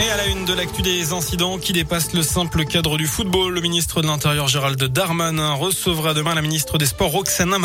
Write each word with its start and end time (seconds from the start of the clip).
Et 0.00 0.10
à 0.10 0.16
la 0.16 0.26
une 0.26 0.44
de 0.44 0.54
l'actu 0.54 0.82
des 0.82 1.12
incidents 1.12 1.58
qui 1.58 1.72
dépassent 1.72 2.12
le 2.12 2.22
simple 2.22 2.64
cadre 2.64 2.96
du 2.96 3.08
football, 3.08 3.52
le 3.52 3.60
ministre 3.60 4.00
de 4.00 4.06
l'Intérieur 4.06 4.46
Gérald 4.46 4.80
Darmanin 4.80 5.54
recevra 5.54 6.14
demain 6.14 6.36
la 6.36 6.42
ministre 6.42 6.78
des 6.78 6.86
Sports 6.86 7.10
Roxana 7.10 7.58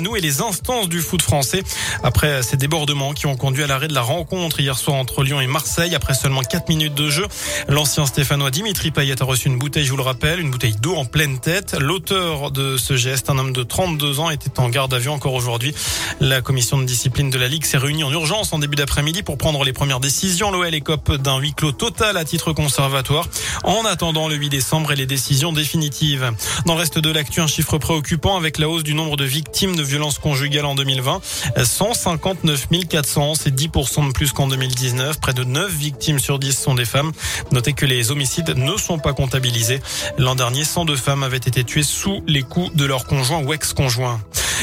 nous 0.00 0.16
et 0.16 0.20
les 0.20 0.40
instances 0.40 0.88
du 0.88 1.00
foot 1.00 1.20
français 1.20 1.62
après 2.02 2.42
ces 2.42 2.56
débordements 2.56 3.12
qui 3.12 3.26
ont 3.26 3.36
conduit 3.36 3.64
à 3.64 3.66
l'arrêt 3.66 3.88
de 3.88 3.92
la 3.92 4.00
rencontre 4.00 4.60
hier 4.60 4.78
soir 4.78 4.96
entre 4.96 5.22
Lyon 5.22 5.42
et 5.42 5.46
Marseille 5.46 5.94
après 5.94 6.14
seulement 6.14 6.40
4 6.40 6.70
minutes 6.70 6.94
de 6.94 7.10
jeu. 7.10 7.26
L'ancien 7.68 8.06
Stéphanois 8.06 8.50
Dimitri 8.50 8.90
Payet 8.90 9.20
a 9.20 9.24
reçu 9.26 9.48
une 9.48 9.58
bouteille, 9.58 9.84
je 9.84 9.90
vous 9.90 9.98
le 9.98 10.02
rappelle, 10.02 10.40
une 10.40 10.50
bouteille 10.50 10.76
d'eau 10.80 10.94
en 10.94 11.04
pleine 11.04 11.38
tête. 11.38 11.76
L'auteur 11.78 12.50
de 12.50 12.78
ce 12.78 12.96
geste, 12.96 13.28
un 13.28 13.36
homme 13.36 13.52
de 13.52 13.62
32 13.62 14.20
ans, 14.20 14.30
était 14.30 14.58
en 14.58 14.70
garde 14.70 14.94
à 14.94 14.98
vue 14.98 15.10
encore 15.10 15.34
aujourd'hui. 15.34 15.74
La 16.20 16.40
commission 16.40 16.78
de 16.78 16.84
discipline 16.84 17.28
de 17.28 17.38
la 17.38 17.48
Ligue 17.48 17.66
s'est 17.66 17.76
réunie 17.76 18.04
en 18.04 18.10
urgence 18.10 18.54
en 18.54 18.58
début 18.58 18.76
d'après-midi 18.76 19.22
pour 19.22 19.36
prendre 19.36 19.62
les 19.64 19.74
premières 19.74 20.00
décisions. 20.00 20.50
L'OL 20.50 20.74
écope 20.74 21.12
total 21.66 22.16
à 22.16 22.24
titre 22.24 22.52
conservatoire 22.52 23.28
en 23.64 23.84
attendant 23.84 24.28
le 24.28 24.36
8 24.36 24.48
décembre 24.48 24.92
et 24.92 24.96
les 24.96 25.06
décisions 25.06 25.52
définitives. 25.52 26.32
Dans 26.66 26.74
le 26.74 26.80
reste 26.80 26.98
de 26.98 27.10
l'actu, 27.10 27.40
un 27.40 27.46
chiffre 27.46 27.78
préoccupant 27.78 28.36
avec 28.36 28.58
la 28.58 28.68
hausse 28.68 28.84
du 28.84 28.94
nombre 28.94 29.16
de 29.16 29.24
victimes 29.24 29.76
de 29.76 29.82
violences 29.82 30.18
conjugales 30.18 30.66
en 30.66 30.74
2020. 30.74 31.20
159 31.64 32.68
400, 32.88 33.34
c'est 33.34 33.54
10% 33.54 34.08
de 34.08 34.12
plus 34.12 34.32
qu'en 34.32 34.46
2019. 34.46 35.20
Près 35.20 35.34
de 35.34 35.44
9 35.44 35.70
victimes 35.70 36.18
sur 36.18 36.38
10 36.38 36.56
sont 36.56 36.74
des 36.74 36.84
femmes. 36.84 37.12
Notez 37.50 37.72
que 37.72 37.86
les 37.86 38.10
homicides 38.10 38.54
ne 38.56 38.76
sont 38.76 38.98
pas 38.98 39.12
comptabilisés. 39.12 39.80
L'an 40.16 40.34
dernier, 40.34 40.64
102 40.64 40.96
femmes 40.96 41.22
avaient 41.22 41.36
été 41.36 41.64
tuées 41.64 41.82
sous 41.82 42.22
les 42.26 42.42
coups 42.42 42.74
de 42.74 42.84
leur 42.84 43.04
conjoint 43.04 43.42
ou 43.42 43.52
ex-conjoint. 43.52 44.20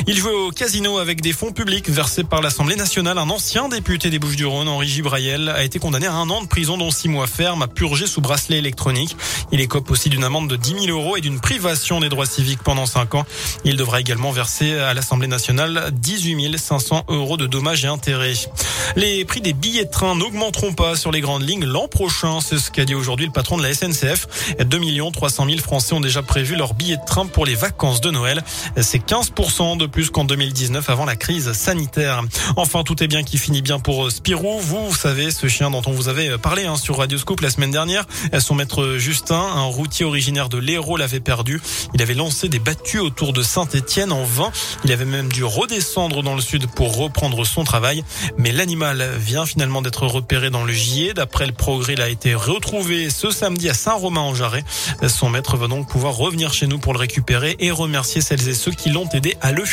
Il 0.07 0.17
jouait 0.17 0.33
au 0.33 0.51
casino 0.51 0.97
avec 0.97 1.21
des 1.21 1.33
fonds 1.33 1.51
publics 1.51 1.89
versés 1.89 2.23
par 2.23 2.41
l'Assemblée 2.41 2.75
nationale. 2.75 3.17
Un 3.17 3.29
ancien 3.29 3.69
député 3.69 4.09
des 4.09 4.19
Bouches-du-Rhône, 4.19 4.67
Henri 4.67 4.87
Gibraïel, 4.87 5.49
a 5.49 5.63
été 5.63 5.79
condamné 5.79 6.07
à 6.07 6.13
un 6.13 6.29
an 6.29 6.41
de 6.41 6.47
prison 6.47 6.77
dont 6.77 6.91
six 6.91 7.07
mois 7.07 7.27
ferme 7.27 7.61
à 7.61 7.67
purger 7.67 8.05
sous 8.05 8.21
bracelet 8.21 8.57
électronique. 8.57 9.15
Il 9.51 9.61
écope 9.61 9.89
aussi 9.91 10.09
d'une 10.09 10.23
amende 10.23 10.49
de 10.49 10.55
10 10.55 10.85
000 10.85 10.97
euros 10.97 11.17
et 11.17 11.21
d'une 11.21 11.39
privation 11.39 11.99
des 11.99 12.09
droits 12.09 12.25
civiques 12.25 12.61
pendant 12.63 12.85
cinq 12.85 13.15
ans. 13.15 13.25
Il 13.63 13.77
devra 13.77 13.99
également 13.99 14.31
verser 14.31 14.73
à 14.73 14.93
l'Assemblée 14.93 15.27
nationale 15.27 15.91
18 15.93 16.57
500 16.57 17.05
euros 17.09 17.37
de 17.37 17.47
dommages 17.47 17.85
et 17.85 17.87
intérêts. 17.87 18.33
Les 18.95 19.25
prix 19.25 19.41
des 19.41 19.53
billets 19.53 19.85
de 19.85 19.89
train 19.89 20.15
n'augmenteront 20.15 20.73
pas 20.73 20.95
sur 20.95 21.11
les 21.11 21.21
grandes 21.21 21.47
lignes 21.47 21.65
l'an 21.65 21.87
prochain. 21.87 22.39
C'est 22.41 22.57
ce 22.57 22.71
qu'a 22.71 22.85
dit 22.85 22.95
aujourd'hui 22.95 23.25
le 23.25 23.31
patron 23.31 23.57
de 23.57 23.63
la 23.63 23.73
SNCF. 23.73 24.27
2 24.59 24.79
300 25.13 25.45
000 25.45 25.59
Français 25.59 25.93
ont 25.93 25.99
déjà 25.99 26.21
prévu 26.21 26.55
leur 26.55 26.73
billet 26.73 26.97
de 26.97 27.05
train 27.05 27.25
pour 27.25 27.45
les 27.45 27.55
vacances 27.55 28.01
de 28.01 28.11
Noël. 28.11 28.43
C'est 28.81 29.05
15% 29.05 29.77
de 29.77 29.84
plus 29.87 30.09
qu'en 30.09 30.23
2019 30.25 30.89
avant 30.89 31.05
la 31.05 31.15
crise 31.15 31.51
sanitaire. 31.53 32.21
Enfin, 32.55 32.83
tout 32.83 33.03
est 33.03 33.07
bien 33.07 33.23
qui 33.23 33.37
finit 33.37 33.61
bien 33.61 33.79
pour 33.79 34.11
Spirou. 34.11 34.59
Vous, 34.59 34.89
vous 34.89 34.95
savez, 34.95 35.31
ce 35.31 35.47
chien 35.47 35.69
dont 35.69 35.81
on 35.85 35.91
vous 35.91 36.09
avait 36.09 36.37
parlé 36.37 36.65
hein, 36.65 36.75
sur 36.75 36.97
Radio 36.97 37.17
Scoop 37.17 37.41
la 37.41 37.49
semaine 37.49 37.71
dernière. 37.71 38.05
Son 38.39 38.55
maître 38.55 38.95
Justin, 38.97 39.39
un 39.39 39.65
routier 39.65 40.05
originaire 40.05 40.49
de 40.49 40.57
l'Hérault, 40.57 40.97
l'avait 40.97 41.19
perdu. 41.19 41.61
Il 41.93 42.01
avait 42.01 42.13
lancé 42.13 42.49
des 42.49 42.59
battues 42.59 42.99
autour 42.99 43.33
de 43.33 43.41
Saint-Étienne 43.41 44.11
en 44.11 44.23
vain. 44.23 44.51
Il 44.83 44.91
avait 44.91 45.05
même 45.05 45.31
dû 45.31 45.43
redescendre 45.43 46.23
dans 46.23 46.35
le 46.35 46.41
sud 46.41 46.67
pour 46.67 46.97
reprendre 46.97 47.45
son 47.45 47.63
travail. 47.63 48.03
Mais 48.37 48.51
l'animal 48.51 49.07
vient 49.17 49.45
finalement 49.45 49.81
d'être 49.81 50.07
repéré 50.07 50.49
dans 50.49 50.63
le 50.63 50.73
Gier. 50.73 51.13
D'après 51.13 51.45
le 51.45 51.53
progrès, 51.53 51.93
il 51.93 52.01
a 52.01 52.09
été 52.09 52.33
retrouvé 52.33 53.09
ce 53.09 53.31
samedi 53.31 53.69
à 53.69 53.73
Saint-Romain-en-Jarret. 53.73 54.63
Son 55.07 55.29
maître 55.29 55.57
va 55.57 55.67
donc 55.67 55.87
pouvoir 55.87 56.15
revenir 56.15 56.53
chez 56.53 56.67
nous 56.67 56.79
pour 56.79 56.93
le 56.93 56.99
récupérer 56.99 57.55
et 57.59 57.71
remercier 57.71 58.21
celles 58.21 58.47
et 58.47 58.53
ceux 58.53 58.71
qui 58.71 58.89
l'ont 58.89 59.09
aidé 59.13 59.35
à 59.41 59.51
le 59.51 59.65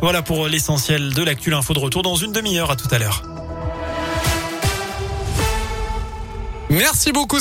Voilà 0.00 0.22
pour 0.22 0.46
l'essentiel 0.46 1.12
de 1.14 1.22
l'actu. 1.22 1.54
Info 1.54 1.74
de 1.74 1.78
retour 1.78 2.02
dans 2.02 2.16
une 2.16 2.32
demi-heure. 2.32 2.70
À 2.70 2.76
tout 2.76 2.88
à 2.90 2.98
l'heure. 2.98 3.22
Merci 6.70 7.10
beaucoup, 7.10 7.40